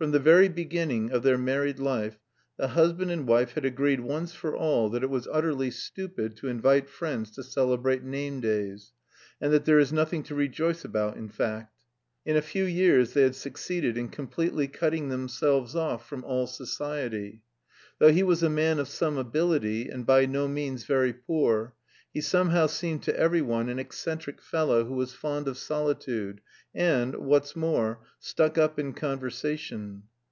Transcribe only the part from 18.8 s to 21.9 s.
some ability, and by no means very poor,